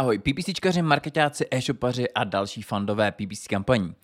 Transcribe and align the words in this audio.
Ahoj, 0.00 0.18
PPCčkaři, 0.18 0.82
marketáci, 0.82 1.46
e-shopaři 1.50 2.10
a 2.10 2.24
další 2.24 2.62
fandové 2.62 3.12
PPC 3.12 3.46
kampaní. 3.46 3.94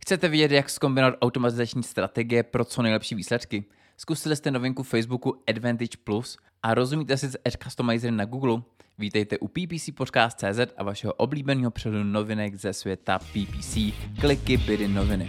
Chcete 0.00 0.28
vědět, 0.28 0.50
jak 0.50 0.70
zkombinovat 0.70 1.14
automatizační 1.20 1.82
strategie 1.82 2.42
pro 2.42 2.64
co 2.64 2.82
nejlepší 2.82 3.14
výsledky? 3.14 3.64
Zkusili 3.96 4.36
jste 4.36 4.50
novinku 4.50 4.82
Facebooku 4.82 5.42
Advantage 5.48 5.96
Plus 6.04 6.36
a 6.62 6.74
rozumíte 6.74 7.16
si 7.16 7.28
z 7.28 7.36
Ad 7.46 7.56
Customizer 7.62 8.12
na 8.12 8.24
Google? 8.24 8.62
Vítejte 8.98 9.38
u 9.38 9.48
PPC 9.48 9.90
Podcast.cz 9.96 10.60
a 10.76 10.84
vašeho 10.84 11.12
oblíbeného 11.12 11.70
přehledu 11.70 12.04
novinek 12.04 12.56
ze 12.56 12.72
světa 12.72 13.18
PPC. 13.18 13.78
Kliky, 14.20 14.56
bydy, 14.56 14.88
noviny. 14.88 15.26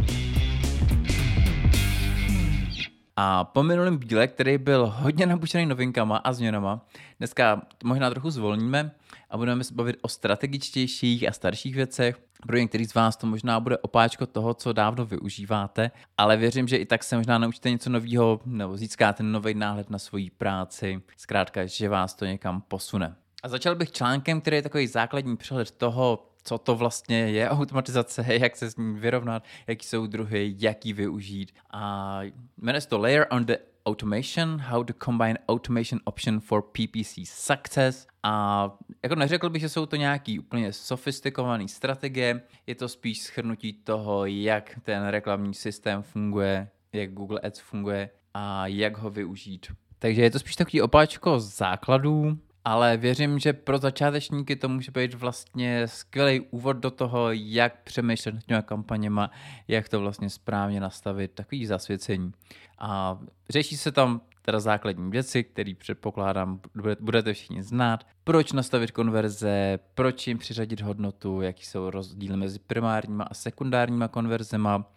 A 3.19 3.43
po 3.43 3.63
minulém 3.63 3.99
díle, 3.99 4.27
který 4.27 4.57
byl 4.57 4.93
hodně 4.95 5.25
nabušený 5.25 5.65
novinkama 5.65 6.17
a 6.17 6.33
změnama, 6.33 6.85
dneska 7.19 7.61
možná 7.83 8.09
trochu 8.09 8.29
zvolníme 8.29 8.91
a 9.29 9.37
budeme 9.37 9.63
se 9.63 9.73
bavit 9.73 9.97
o 10.01 10.07
strategičtějších 10.07 11.27
a 11.27 11.31
starších 11.31 11.75
věcech. 11.75 12.19
Pro 12.47 12.57
některý 12.57 12.85
z 12.85 12.93
vás 12.93 13.17
to 13.17 13.27
možná 13.27 13.59
bude 13.59 13.77
opáčko 13.77 14.25
toho, 14.25 14.53
co 14.53 14.73
dávno 14.73 15.05
využíváte, 15.05 15.91
ale 16.17 16.37
věřím, 16.37 16.67
že 16.67 16.77
i 16.77 16.85
tak 16.85 17.03
se 17.03 17.17
možná 17.17 17.37
naučíte 17.37 17.71
něco 17.71 17.89
nového 17.89 18.39
nebo 18.45 18.77
získáte 18.77 19.23
nový 19.23 19.53
náhled 19.53 19.89
na 19.89 19.99
svoji 19.99 20.29
práci. 20.29 21.01
Zkrátka, 21.17 21.65
že 21.65 21.89
vás 21.89 22.13
to 22.13 22.25
někam 22.25 22.61
posune. 22.61 23.15
A 23.43 23.49
začal 23.49 23.75
bych 23.75 23.91
článkem, 23.91 24.41
který 24.41 24.57
je 24.57 24.61
takový 24.61 24.87
základní 24.87 25.37
přehled 25.37 25.71
toho, 25.71 26.31
co 26.47 26.57
to 26.57 26.75
vlastně 26.75 27.17
je 27.17 27.49
automatizace, 27.49 28.25
jak 28.39 28.55
se 28.55 28.71
s 28.71 28.77
ní 28.77 28.99
vyrovnat, 28.99 29.43
jaký 29.67 29.87
jsou 29.87 30.07
druhy, 30.07 30.55
jak 30.57 30.85
ji 30.85 30.93
využít. 30.93 31.51
A 31.71 32.19
jmenuje 32.57 32.81
se 32.81 32.87
to 32.87 32.97
Layer 32.97 33.27
on 33.31 33.45
the 33.45 33.55
Automation, 33.85 34.57
How 34.59 34.83
to 34.83 34.93
Combine 35.03 35.37
Automation 35.47 35.99
Option 36.03 36.39
for 36.39 36.61
PPC 36.61 37.19
Success. 37.23 38.07
A 38.23 38.71
jako 39.03 39.15
neřekl 39.15 39.49
bych, 39.49 39.61
že 39.61 39.69
jsou 39.69 39.85
to 39.85 39.95
nějaký 39.95 40.39
úplně 40.39 40.73
sofistikované 40.73 41.67
strategie, 41.67 42.41
je 42.67 42.75
to 42.75 42.89
spíš 42.89 43.21
schrnutí 43.21 43.73
toho, 43.73 44.25
jak 44.25 44.79
ten 44.83 45.07
reklamní 45.07 45.53
systém 45.53 46.03
funguje, 46.03 46.69
jak 46.93 47.13
Google 47.13 47.39
Ads 47.39 47.59
funguje 47.59 48.09
a 48.33 48.67
jak 48.67 48.97
ho 48.97 49.09
využít. 49.09 49.67
Takže 49.99 50.21
je 50.21 50.31
to 50.31 50.39
spíš 50.39 50.55
takový 50.55 50.81
opáčko 50.81 51.39
základů, 51.39 52.37
ale 52.67 52.97
věřím, 52.97 53.39
že 53.39 53.53
pro 53.53 53.77
začátečníky 53.77 54.55
to 54.55 54.69
může 54.69 54.91
být 54.91 55.13
vlastně 55.13 55.87
skvělý 55.87 56.39
úvod 56.39 56.77
do 56.77 56.91
toho, 56.91 57.31
jak 57.31 57.83
přemýšlet 57.83 58.35
nad 58.35 58.43
těmi 58.43 58.63
kampaněma, 58.65 59.31
jak 59.67 59.89
to 59.89 59.99
vlastně 59.99 60.29
správně 60.29 60.79
nastavit, 60.79 61.31
takový 61.31 61.65
zasvěcení. 61.65 62.31
A 62.79 63.19
řeší 63.49 63.77
se 63.77 63.91
tam 63.91 64.21
teda 64.41 64.59
základní 64.59 65.11
věci, 65.11 65.43
které 65.43 65.73
předpokládám 65.77 66.59
budete 66.99 67.33
všichni 67.33 67.63
znát. 67.63 68.03
Proč 68.23 68.51
nastavit 68.51 68.91
konverze, 68.91 69.79
proč 69.93 70.27
jim 70.27 70.37
přiřadit 70.37 70.81
hodnotu, 70.81 71.41
jaký 71.41 71.65
jsou 71.65 71.89
rozdíly 71.89 72.37
mezi 72.37 72.59
primárníma 72.59 73.23
a 73.23 73.33
sekundárníma 73.33 74.07
konverzema. 74.07 74.91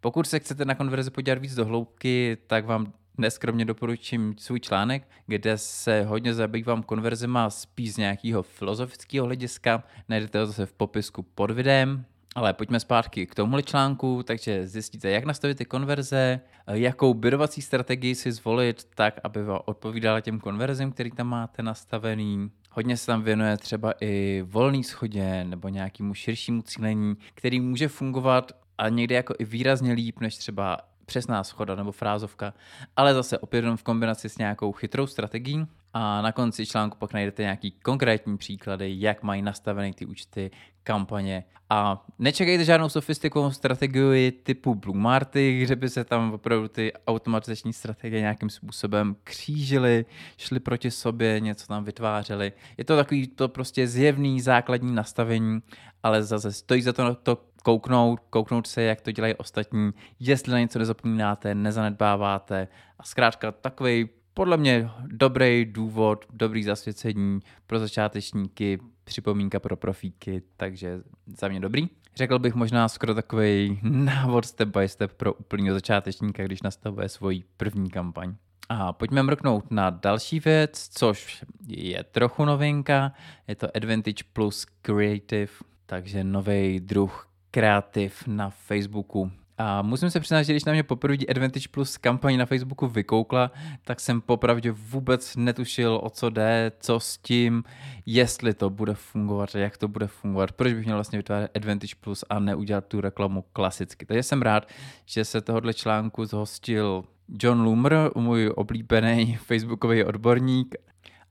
Pokud 0.00 0.26
se 0.26 0.38
chcete 0.38 0.64
na 0.64 0.74
konverzi 0.74 1.10
podívat 1.10 1.38
víc 1.38 1.54
do 1.54 1.64
hloubky, 1.64 2.36
tak 2.46 2.64
vám 2.66 2.92
neskromně 3.18 3.64
doporučím 3.64 4.34
svůj 4.38 4.60
článek, 4.60 5.08
kde 5.26 5.58
se 5.58 6.02
hodně 6.02 6.34
zabývám 6.34 6.82
konverzema 6.82 7.50
spíš 7.50 7.94
z 7.94 7.96
nějakého 7.96 8.42
filozofického 8.42 9.26
hlediska. 9.26 9.84
Najdete 10.08 10.38
ho 10.38 10.46
zase 10.46 10.66
v 10.66 10.72
popisku 10.72 11.22
pod 11.22 11.50
videem. 11.50 12.04
Ale 12.34 12.52
pojďme 12.52 12.80
zpátky 12.80 13.26
k 13.26 13.34
tomuhle 13.34 13.62
článku, 13.62 14.22
takže 14.22 14.66
zjistíte, 14.66 15.10
jak 15.10 15.24
nastavit 15.24 15.58
ty 15.58 15.64
konverze, 15.64 16.40
jakou 16.66 17.14
bydovací 17.14 17.62
strategii 17.62 18.14
si 18.14 18.32
zvolit 18.32 18.84
tak, 18.94 19.20
aby 19.24 19.40
odpovídala 19.64 20.20
těm 20.20 20.40
konverzím, 20.40 20.92
který 20.92 21.10
tam 21.10 21.26
máte 21.26 21.62
nastavený. 21.62 22.50
Hodně 22.70 22.96
se 22.96 23.06
tam 23.06 23.22
věnuje 23.22 23.56
třeba 23.56 23.94
i 24.00 24.42
volný 24.46 24.84
schodě 24.84 25.44
nebo 25.44 25.68
nějakému 25.68 26.14
širšímu 26.14 26.62
cílení, 26.62 27.16
který 27.34 27.60
může 27.60 27.88
fungovat 27.88 28.52
a 28.78 28.88
někdy 28.88 29.14
jako 29.14 29.34
i 29.38 29.44
výrazně 29.44 29.92
líp 29.92 30.20
než 30.20 30.36
třeba 30.36 30.78
přesná 31.06 31.44
schoda 31.44 31.74
nebo 31.74 31.92
frázovka, 31.92 32.54
ale 32.96 33.14
zase 33.14 33.38
opět 33.38 33.64
v 33.76 33.82
kombinaci 33.82 34.28
s 34.28 34.38
nějakou 34.38 34.72
chytrou 34.72 35.06
strategií. 35.06 35.66
A 35.92 36.22
na 36.22 36.32
konci 36.32 36.66
článku 36.66 36.98
pak 36.98 37.12
najdete 37.12 37.42
nějaký 37.42 37.70
konkrétní 37.70 38.36
příklady, 38.36 38.94
jak 38.98 39.22
mají 39.22 39.42
nastavené 39.42 39.92
ty 39.92 40.06
účty, 40.06 40.50
kampaně. 40.82 41.44
A 41.70 42.06
nečekejte 42.18 42.64
žádnou 42.64 42.88
sofistikovanou 42.88 43.52
strategii 43.52 44.32
typu 44.32 44.74
Blue 44.74 44.98
Marty, 44.98 45.60
kde 45.64 45.76
by 45.76 45.88
se 45.88 46.04
tam 46.04 46.32
opravdu 46.32 46.68
ty 46.68 46.92
automatizační 47.06 47.72
strategie 47.72 48.20
nějakým 48.20 48.50
způsobem 48.50 49.16
křížily, 49.24 50.04
šly 50.36 50.60
proti 50.60 50.90
sobě, 50.90 51.40
něco 51.40 51.66
tam 51.66 51.84
vytvářely. 51.84 52.52
Je 52.76 52.84
to 52.84 52.96
takový 52.96 53.26
to 53.26 53.48
prostě 53.48 53.86
zjevný 53.86 54.40
základní 54.40 54.94
nastavení, 54.94 55.62
ale 56.02 56.22
zase 56.22 56.52
stojí 56.52 56.82
za 56.82 56.92
to, 56.92 57.14
to 57.14 57.38
kouknout, 57.66 58.20
kouknout 58.30 58.66
se, 58.66 58.82
jak 58.82 59.00
to 59.00 59.12
dělají 59.12 59.34
ostatní, 59.34 59.90
jestli 60.20 60.52
na 60.52 60.60
něco 60.60 60.78
nezapomínáte, 60.78 61.54
nezanedbáváte 61.54 62.68
a 62.98 63.02
zkrátka 63.04 63.52
takový 63.52 64.08
podle 64.34 64.56
mě 64.56 64.90
dobrý 65.06 65.64
důvod, 65.64 66.24
dobrý 66.32 66.62
zasvěcení 66.62 67.40
pro 67.66 67.78
začátečníky, 67.78 68.78
připomínka 69.04 69.60
pro 69.60 69.76
profíky, 69.76 70.42
takže 70.56 71.00
za 71.26 71.48
mě 71.48 71.60
dobrý. 71.60 71.88
Řekl 72.16 72.38
bych 72.38 72.54
možná 72.54 72.88
skoro 72.88 73.14
takový 73.14 73.80
návod 73.82 74.44
step 74.44 74.68
by 74.68 74.88
step 74.88 75.12
pro 75.12 75.34
úplného 75.34 75.74
začátečníka, 75.74 76.44
když 76.44 76.62
nastavuje 76.62 77.08
svoji 77.08 77.44
první 77.56 77.90
kampaň. 77.90 78.34
A 78.68 78.92
pojďme 78.92 79.22
mrknout 79.22 79.70
na 79.70 79.90
další 79.90 80.40
věc, 80.40 80.88
což 80.92 81.44
je 81.66 82.04
trochu 82.04 82.44
novinka. 82.44 83.12
Je 83.48 83.54
to 83.54 83.76
Advantage 83.76 84.24
Plus 84.32 84.66
Creative, 84.82 85.52
takže 85.86 86.24
nový 86.24 86.80
druh 86.80 87.35
kreativ 87.56 88.26
na 88.26 88.50
Facebooku. 88.50 89.30
A 89.58 89.82
musím 89.82 90.10
se 90.10 90.20
přiznat, 90.20 90.42
že 90.42 90.52
když 90.52 90.64
na 90.64 90.72
mě 90.72 90.82
poprvé 90.82 91.16
Advantage 91.30 91.68
Plus 91.70 91.96
kampaň 91.96 92.36
na 92.36 92.46
Facebooku 92.46 92.86
vykoukla, 92.88 93.50
tak 93.84 94.00
jsem 94.00 94.20
popravdě 94.20 94.72
vůbec 94.72 95.36
netušil, 95.36 96.00
o 96.02 96.10
co 96.10 96.30
jde, 96.30 96.72
co 96.80 97.00
s 97.00 97.18
tím, 97.18 97.64
jestli 98.06 98.54
to 98.54 98.70
bude 98.70 98.94
fungovat, 98.94 99.54
jak 99.54 99.76
to 99.76 99.88
bude 99.88 100.06
fungovat, 100.06 100.52
proč 100.52 100.72
bych 100.72 100.84
měl 100.84 100.96
vlastně 100.96 101.18
vytvářet 101.18 101.56
Advantage 101.56 101.94
Plus 102.00 102.24
a 102.28 102.38
neudělat 102.38 102.86
tu 102.86 103.00
reklamu 103.00 103.44
klasicky. 103.52 104.06
Takže 104.06 104.22
jsem 104.22 104.42
rád, 104.42 104.68
že 105.06 105.24
se 105.24 105.40
tohohle 105.40 105.74
článku 105.74 106.24
zhostil 106.24 107.04
John 107.42 107.60
Loomer, 107.60 108.10
můj 108.14 108.52
oblíbený 108.56 109.36
facebookový 109.42 110.04
odborník 110.04 110.74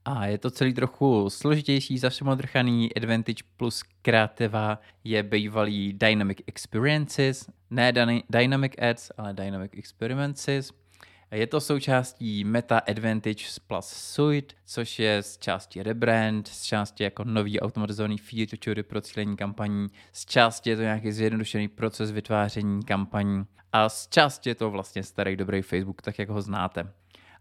a 0.06 0.26
je 0.26 0.38
to 0.38 0.50
celý 0.50 0.74
trochu 0.74 1.30
složitější, 1.30 1.98
zašimodrchaný. 1.98 2.94
Advantage 2.94 3.44
plus 3.56 3.82
kreativa 4.02 4.80
je 5.04 5.22
bývalý 5.22 5.92
Dynamic 5.92 6.38
Experiences, 6.46 7.50
ne 7.70 7.92
Dynamic 8.30 8.72
Ads, 8.90 9.12
ale 9.18 9.34
Dynamic 9.34 9.70
Experiences. 9.74 10.72
Je 11.30 11.46
to 11.46 11.60
součástí 11.60 12.44
Meta 12.44 12.78
Advantage 12.78 13.44
Plus 13.66 13.86
Suite, 13.86 14.54
což 14.64 14.98
je 14.98 15.22
z 15.22 15.38
části 15.38 15.82
rebrand, 15.82 16.48
z 16.48 16.62
části 16.62 17.04
jako 17.04 17.24
nový 17.24 17.60
automatizovaný 17.60 18.18
feature 18.18 18.82
pro 18.82 19.00
cílení 19.00 19.36
kampaní, 19.36 19.86
z 20.12 20.26
části 20.26 20.70
je 20.70 20.76
to 20.76 20.82
nějaký 20.82 21.12
zjednodušený 21.12 21.68
proces 21.68 22.10
vytváření 22.10 22.82
kampaní 22.82 23.44
a 23.72 23.88
z 23.88 24.08
části 24.08 24.50
je 24.50 24.54
to 24.54 24.70
vlastně 24.70 25.02
starý 25.02 25.36
dobrý 25.36 25.62
Facebook, 25.62 26.02
tak 26.02 26.18
jak 26.18 26.28
ho 26.28 26.42
znáte. 26.42 26.92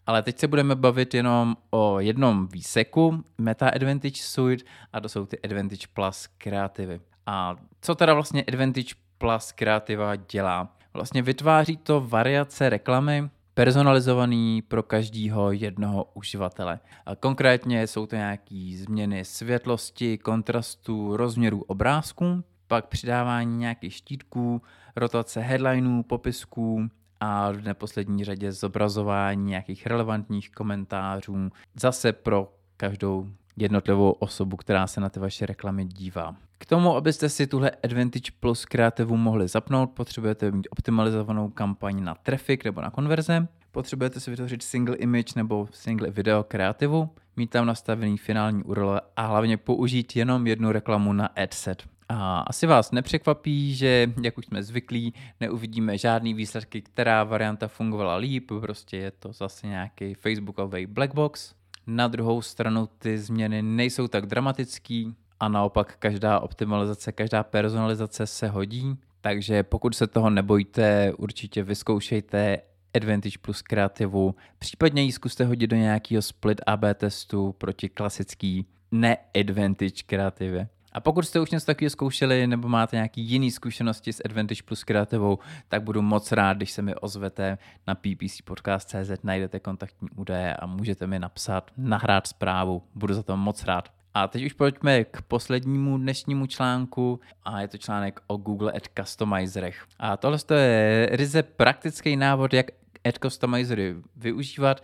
Ale 0.06 0.24
teď 0.24 0.40
se 0.40 0.48
budeme 0.48 0.76
bavit 0.76 1.14
jenom 1.14 1.58
o 1.70 2.00
jednom 2.00 2.48
výseku 2.48 3.24
Meta 3.38 3.70
Advantage 3.70 4.22
Suite 4.24 4.64
a 4.94 5.00
to 5.00 5.10
jsou 5.10 5.26
ty 5.26 5.40
Advantage 5.40 5.88
Plus 5.94 6.28
kreativy. 6.38 7.02
A 7.26 7.56
co 7.82 7.96
teda 7.96 8.14
vlastně 8.14 8.44
Advantage 8.44 8.96
Plus 9.18 9.52
kreativa 9.52 10.16
dělá? 10.16 10.78
Vlastně 10.94 11.22
vytváří 11.22 11.78
to 11.78 12.02
variace 12.02 12.70
reklamy, 12.70 13.30
personalizovaný 13.54 14.62
pro 14.62 14.84
každého 14.84 15.52
jednoho 15.52 16.04
uživatele. 16.14 16.80
A 17.06 17.16
konkrétně 17.16 17.88
jsou 17.88 18.06
to 18.06 18.16
nějaké 18.16 18.74
změny 18.78 19.26
světlosti, 19.26 20.18
kontrastu, 20.18 21.18
rozměru 21.18 21.62
obrázků, 21.62 22.44
pak 22.68 22.88
přidávání 22.88 23.58
nějakých 23.58 23.94
štítků, 23.94 24.62
rotace 24.96 25.42
headlineů, 25.42 26.04
popisků, 26.04 26.90
a 27.20 27.52
v 27.52 27.62
neposlední 27.62 28.24
řadě 28.24 28.52
zobrazování 28.52 29.46
nějakých 29.46 29.88
relevantních 29.88 30.52
komentářů 30.52 31.50
zase 31.76 32.14
pro 32.14 32.54
každou 32.78 33.30
jednotlivou 33.58 34.12
osobu, 34.12 34.58
která 34.58 34.88
se 34.88 35.02
na 35.02 35.10
ty 35.10 35.20
vaše 35.20 35.46
reklamy 35.46 35.86
dívá. 35.86 36.36
K 36.58 36.66
tomu, 36.66 36.96
abyste 36.96 37.30
si 37.30 37.48
tuhle 37.48 37.72
Advantage 37.84 38.32
Plus 38.40 38.66
kreativu 38.66 39.18
mohli 39.18 39.48
zapnout, 39.48 39.92
potřebujete 39.92 40.52
mít 40.52 40.68
optimalizovanou 40.72 41.50
kampaň 41.50 42.04
na 42.04 42.16
traffic 42.16 42.64
nebo 42.64 42.82
na 42.82 42.90
konverze, 42.90 43.48
potřebujete 43.72 44.20
si 44.20 44.32
vytvořit 44.32 44.64
single 44.64 44.96
image 44.96 45.36
nebo 45.36 45.68
single 45.72 46.12
video 46.12 46.44
kreativu, 46.44 47.10
mít 47.36 47.50
tam 47.50 47.66
nastavený 47.66 48.18
finální 48.18 48.64
URL 48.64 49.00
a 49.16 49.28
hlavně 49.28 49.58
použít 49.58 50.16
jenom 50.16 50.48
jednu 50.48 50.72
reklamu 50.72 51.14
na 51.14 51.26
adset. 51.26 51.95
A 52.10 52.40
asi 52.40 52.68
vás 52.68 52.92
nepřekvapí, 52.92 53.76
že, 53.76 54.14
jak 54.24 54.38
už 54.38 54.46
jsme 54.46 54.64
zvyklí, 54.64 55.14
neuvidíme 55.40 55.98
žádný 55.98 56.34
výsledky, 56.34 56.82
která 56.82 57.24
varianta 57.24 57.68
fungovala 57.68 58.16
líp, 58.16 58.52
prostě 58.60 58.98
je 58.98 59.12
to 59.12 59.34
zase 59.34 59.68
nějaký 59.68 60.14
facebookový 60.14 60.86
blackbox. 60.86 61.54
Na 61.88 62.08
druhou 62.08 62.42
stranu 62.42 62.90
ty 62.98 63.18
změny 63.18 63.62
nejsou 63.62 64.08
tak 64.08 64.26
dramatický 64.26 65.16
a 65.40 65.50
naopak 65.50 65.96
každá 66.00 66.40
optimalizace, 66.40 67.12
každá 67.12 67.44
personalizace 67.44 68.28
se 68.28 68.48
hodí. 68.48 68.98
Takže 69.22 69.64
pokud 69.64 69.96
se 69.96 70.08
toho 70.08 70.30
nebojíte, 70.30 71.14
určitě 71.18 71.64
vyzkoušejte 71.64 72.62
Advantage 72.96 73.38
plus 73.42 73.62
kreativu, 73.62 74.36
případně 74.60 75.04
ji 75.04 75.12
zkuste 75.12 75.46
hodit 75.46 75.68
do 75.68 75.76
nějakého 75.76 76.22
split 76.22 76.62
AB 76.68 76.84
testu 76.96 77.56
proti 77.58 77.90
klasický 77.90 78.66
ne-Advantage 78.92 80.04
kreativě. 80.06 80.68
A 80.96 81.00
pokud 81.00 81.26
jste 81.26 81.40
už 81.40 81.52
něco 81.52 81.66
takového 81.66 81.90
zkoušeli 81.90 82.48
nebo 82.48 82.68
máte 82.68 82.96
nějaké 82.96 83.22
jiné 83.22 83.52
zkušenosti 83.52 84.14
s 84.14 84.22
Advantage 84.26 84.64
Plus 84.66 84.84
kreativou, 84.84 85.40
tak 85.68 85.84
budu 85.84 86.02
moc 86.02 86.32
rád, 86.32 86.58
když 86.58 86.72
se 86.72 86.82
mi 86.82 86.96
ozvete 86.96 87.58
na 87.88 87.96
ppcpodcast.cz, 87.96 89.24
najdete 89.24 89.60
kontaktní 89.60 90.10
údaje 90.16 90.56
a 90.56 90.66
můžete 90.66 91.08
mi 91.08 91.20
napsat, 91.20 91.72
nahrát 91.78 92.28
zprávu. 92.28 92.84
Budu 92.96 93.14
za 93.14 93.24
to 93.24 93.38
moc 93.38 93.64
rád. 93.64 93.90
A 94.14 94.28
teď 94.28 94.46
už 94.46 94.54
pojďme 94.54 95.04
k 95.04 95.22
poslednímu 95.22 95.98
dnešnímu 95.98 96.48
článku 96.48 97.20
a 97.44 97.62
je 97.62 97.68
to 97.68 97.78
článek 97.78 98.20
o 98.28 98.38
Google 98.38 98.72
Ad 98.72 98.88
Customizerech. 99.00 99.86
A 100.00 100.18
tohle 100.18 100.40
je 100.56 101.10
ryze 101.12 101.44
praktický 101.44 102.16
návod, 102.16 102.54
jak 102.54 102.66
Ad 103.06 103.20
Customizery 103.20 103.96
využívat. 104.16 104.84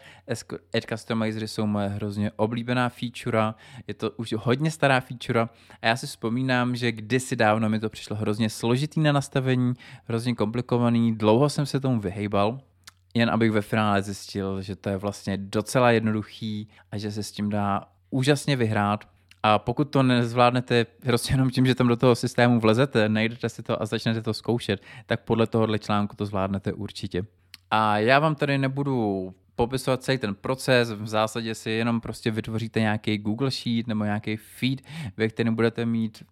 Ad 0.73 0.85
Customizery 0.89 1.47
jsou 1.47 1.65
moje 1.65 1.87
hrozně 1.87 2.31
oblíbená 2.31 2.89
feature, 2.89 3.53
je 3.87 3.93
to 3.93 4.11
už 4.11 4.33
hodně 4.37 4.71
stará 4.71 4.99
feature 4.99 5.41
a 5.81 5.87
já 5.87 5.95
si 5.95 6.07
vzpomínám, 6.07 6.75
že 6.75 6.91
kdysi 6.91 7.35
dávno 7.35 7.69
mi 7.69 7.79
to 7.79 7.89
přišlo 7.89 8.15
hrozně 8.15 8.49
složitý 8.49 8.99
na 8.99 9.11
nastavení, 9.11 9.73
hrozně 10.05 10.35
komplikovaný, 10.35 11.15
dlouho 11.15 11.49
jsem 11.49 11.65
se 11.65 11.79
tomu 11.79 11.99
vyhejbal, 11.99 12.59
jen 13.13 13.29
abych 13.29 13.51
ve 13.51 13.61
finále 13.61 14.01
zjistil, 14.01 14.61
že 14.61 14.75
to 14.75 14.89
je 14.89 14.97
vlastně 14.97 15.37
docela 15.37 15.91
jednoduchý 15.91 16.69
a 16.91 16.97
že 16.97 17.11
se 17.11 17.23
s 17.23 17.31
tím 17.31 17.49
dá 17.49 17.85
úžasně 18.09 18.55
vyhrát. 18.55 19.05
A 19.43 19.59
pokud 19.59 19.85
to 19.85 20.03
nezvládnete 20.03 20.85
prostě 20.85 21.33
jenom 21.33 21.49
tím, 21.49 21.65
že 21.65 21.75
tam 21.75 21.87
do 21.87 21.95
toho 21.95 22.15
systému 22.15 22.59
vlezete, 22.59 23.09
najdete 23.09 23.49
si 23.49 23.63
to 23.63 23.81
a 23.81 23.85
začnete 23.85 24.21
to 24.21 24.33
zkoušet, 24.33 24.81
tak 25.05 25.23
podle 25.23 25.47
tohohle 25.47 25.79
článku 25.79 26.15
to 26.15 26.25
zvládnete 26.25 26.73
určitě. 26.73 27.25
A 27.71 27.97
já 27.97 28.19
vám 28.19 28.35
tady 28.35 28.57
nebudu 28.57 29.33
popisovat 29.55 30.03
celý 30.03 30.17
ten 30.17 30.35
proces, 30.35 30.91
v 30.91 31.07
zásadě 31.07 31.55
si 31.55 31.69
jenom 31.69 32.01
prostě 32.01 32.31
vytvoříte 32.31 32.79
nějaký 32.79 33.17
Google 33.17 33.51
Sheet 33.51 33.87
nebo 33.87 34.03
nějaký 34.03 34.37
feed, 34.37 34.81
ve 35.17 35.27
kterém 35.27 35.55
budete 35.55 35.85
mít 35.85 36.23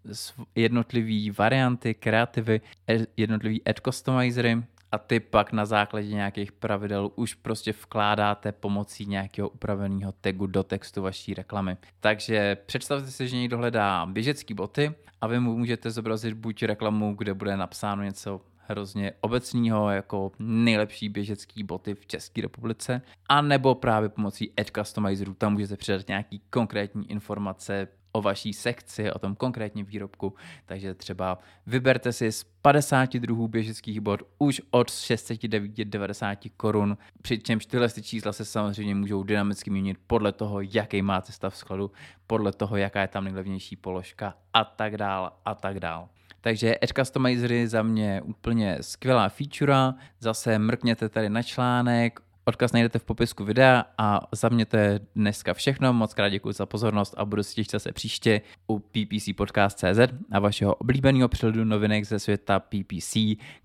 jednotlivé 0.56 1.31
varianty, 1.38 1.94
kreativy, 1.94 2.62
e, 2.89 2.97
jednotlivý 3.18 3.63
ad 3.65 3.80
customizery 3.80 4.63
a 4.91 4.97
ty 4.97 5.19
pak 5.19 5.51
na 5.51 5.65
základě 5.65 6.07
nějakých 6.07 6.51
pravidel 6.51 7.12
už 7.15 7.33
prostě 7.33 7.71
vkládáte 7.71 8.51
pomocí 8.51 9.06
nějakého 9.06 9.50
upraveného 9.50 10.12
tagu 10.12 10.47
do 10.47 10.63
textu 10.63 11.01
vaší 11.01 11.33
reklamy. 11.33 11.77
Takže 12.00 12.57
představte 12.65 13.12
si, 13.12 13.27
že 13.27 13.36
někdo 13.36 13.57
hledá 13.57 14.06
běžecký 14.06 14.53
boty 14.53 14.91
a 15.21 15.27
vy 15.27 15.39
mu 15.39 15.57
můžete 15.57 15.91
zobrazit 15.91 16.33
buď 16.33 16.63
reklamu, 16.63 17.15
kde 17.15 17.33
bude 17.33 17.57
napsáno 17.57 18.03
něco 18.03 18.41
hrozně 18.69 19.12
obecného 19.21 19.89
jako 19.89 20.31
nejlepší 20.39 21.10
běžecký 21.10 21.63
boty 21.63 21.95
v 21.95 22.06
České 22.06 22.42
republice, 22.42 23.01
a 23.30 23.42
nebo 23.42 23.75
právě 23.75 24.10
pomocí 24.10 24.51
Edge 24.57 24.71
Customizeru, 24.71 25.33
tam 25.33 25.54
můžete 25.54 25.77
přidat 25.77 26.07
nějaký 26.07 26.42
konkrétní 26.50 27.12
informace 27.12 27.88
o 28.12 28.21
vaší 28.21 28.54
sekci, 28.54 29.12
o 29.12 29.19
tom 29.19 29.36
konkrétním 29.36 29.86
výrobku, 29.86 30.33
takže 30.66 30.94
třeba 30.94 31.39
vyberte 31.66 32.13
si 32.13 32.31
z 32.31 32.44
50 32.62 33.13
druhů 33.13 33.48
běžeckých 33.48 34.01
bot 34.01 34.21
už 34.38 34.62
od 34.72 34.92
690 34.92 36.38
korun, 36.57 36.98
přičemž 37.22 37.65
tyhle 37.65 37.89
ty 37.89 38.01
čísla 38.01 38.33
se 38.33 38.45
samozřejmě 38.45 38.95
můžou 38.95 39.24
dynamicky 39.24 39.69
měnit 39.69 39.98
podle 40.07 40.31
toho, 40.31 40.62
jaký 40.62 41.01
máte 41.01 41.31
stav 41.31 41.56
skladu, 41.56 41.92
podle 42.27 42.51
toho, 42.51 42.77
jaká 42.77 43.01
je 43.01 43.07
tam 43.07 43.24
nejlevnější 43.24 43.75
položka 43.75 44.33
a 44.54 44.63
tak 44.63 44.98
dál 44.98 45.31
a 45.45 45.56
tak 45.56 45.80
dál. 45.80 46.10
Takže 46.41 46.75
Edge 46.81 46.94
Customizery 46.94 47.68
za 47.68 47.83
mě 47.83 48.21
úplně 48.21 48.77
skvělá 48.81 49.30
feature. 49.30 50.00
Zase 50.19 50.59
mrkněte 50.59 51.09
tady 51.09 51.30
na 51.30 51.44
článek, 51.44 52.19
Odkaz 52.50 52.71
najdete 52.71 53.00
v 53.00 53.03
popisku 53.03 53.45
videa 53.45 53.86
a 53.97 54.19
za 54.31 54.50
mě 54.50 54.65
to 54.65 54.77
je 54.77 55.00
dneska 55.15 55.53
všechno. 55.53 55.94
Moc 55.94 56.13
krát 56.13 56.30
děkuji 56.30 56.51
za 56.51 56.65
pozornost 56.65 57.13
a 57.18 57.25
budu 57.25 57.44
se 57.44 57.53
těšit 57.53 57.71
zase 57.71 57.91
příště 57.91 58.41
u 58.68 58.80
PPC 58.80 59.30
Podcast.cz 59.38 60.13
a 60.31 60.39
vašeho 60.39 60.75
oblíbeného 60.75 61.27
přehledu 61.30 61.63
novinek 61.63 62.06
ze 62.06 62.19
světa 62.19 62.59
PPC, 62.59 63.18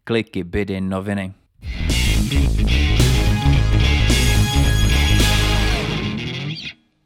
kliky, 0.05 0.45
bydy, 0.45 0.81
noviny. 0.81 1.33
thank 2.31 2.71
you 2.71 3.04